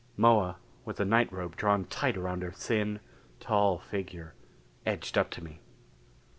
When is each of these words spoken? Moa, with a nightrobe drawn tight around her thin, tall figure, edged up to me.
Moa, 0.17 0.55
with 0.83 0.99
a 0.99 1.05
nightrobe 1.05 1.55
drawn 1.55 1.85
tight 1.85 2.17
around 2.17 2.41
her 2.41 2.49
thin, 2.51 3.01
tall 3.39 3.77
figure, 3.77 4.33
edged 4.83 5.15
up 5.15 5.29
to 5.29 5.43
me. 5.43 5.59